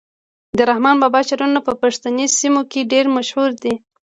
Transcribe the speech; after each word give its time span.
د 0.57 0.59
رحمان 0.69 0.95
بابا 1.03 1.21
شعرونه 1.27 1.59
په 1.67 1.73
پښتني 1.81 2.25
سیمو 2.39 2.61
کي 2.71 2.81
ډیر 2.91 3.05
مشهور 3.17 3.49
دي. 3.63 3.73